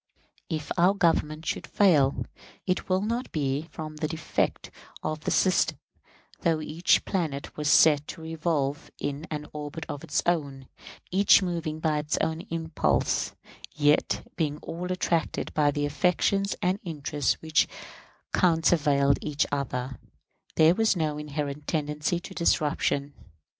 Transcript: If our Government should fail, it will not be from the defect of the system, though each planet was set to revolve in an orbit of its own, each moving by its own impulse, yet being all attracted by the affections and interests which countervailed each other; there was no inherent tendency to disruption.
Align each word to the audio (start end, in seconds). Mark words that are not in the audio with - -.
If 0.49 0.71
our 0.79 0.95
Government 0.95 1.45
should 1.45 1.67
fail, 1.67 2.25
it 2.65 2.89
will 2.89 3.01
not 3.03 3.31
be 3.31 3.67
from 3.69 3.97
the 3.97 4.07
defect 4.07 4.71
of 5.03 5.25
the 5.25 5.29
system, 5.29 5.77
though 6.39 6.59
each 6.59 7.05
planet 7.05 7.55
was 7.55 7.69
set 7.69 8.07
to 8.07 8.21
revolve 8.21 8.89
in 8.97 9.27
an 9.29 9.45
orbit 9.53 9.85
of 9.87 10.03
its 10.03 10.23
own, 10.25 10.67
each 11.11 11.43
moving 11.43 11.79
by 11.79 11.99
its 11.99 12.17
own 12.17 12.41
impulse, 12.49 13.35
yet 13.75 14.27
being 14.35 14.57
all 14.63 14.91
attracted 14.91 15.53
by 15.53 15.69
the 15.69 15.85
affections 15.85 16.55
and 16.63 16.79
interests 16.81 17.35
which 17.39 17.67
countervailed 18.33 19.19
each 19.21 19.45
other; 19.51 19.99
there 20.55 20.73
was 20.73 20.95
no 20.95 21.19
inherent 21.19 21.67
tendency 21.67 22.19
to 22.21 22.33
disruption. 22.33 23.13